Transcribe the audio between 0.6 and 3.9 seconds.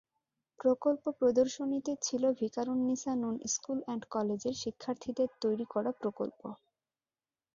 প্রকল্প প্রদর্শনীতে ছিল ভিকারুন্নিসা নূন স্কুল